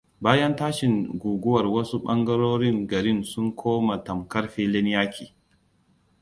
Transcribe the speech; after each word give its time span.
Bayan 0.21 0.55
tashin 0.55 1.17
guguwar 1.19 1.65
wasu 1.67 1.97
bangarorin 2.03 2.87
garin 2.87 3.19
sun 3.23 3.51
koma 3.55 4.03
tamkar 4.03 4.47
filin 4.53 4.87
yaki. 4.87 5.33